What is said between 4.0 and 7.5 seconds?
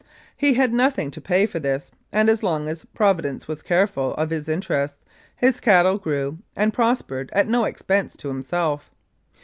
of his interests, his cattle grew and prospered at